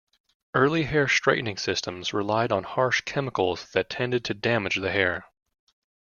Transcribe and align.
Early 0.55 0.85
hair 0.85 1.07
straightening 1.07 1.57
systems 1.57 2.11
relied 2.11 2.51
on 2.51 2.63
harsh 2.63 3.01
chemicals 3.01 3.69
that 3.73 3.87
tended 3.91 4.25
to 4.25 4.33
damage 4.33 4.77
the 4.77 4.89
hair. 4.89 5.25